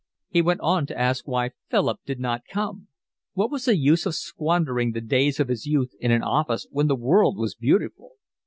[0.29, 2.87] He went on to ask why Philip did not come.
[3.33, 6.87] What was the use of squandering the days of his youth in an office when
[6.87, 8.13] the world was beautiful?